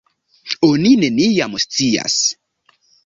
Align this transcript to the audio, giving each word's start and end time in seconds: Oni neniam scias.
Oni 0.67 0.93
neniam 1.03 1.53
scias. 1.67 2.17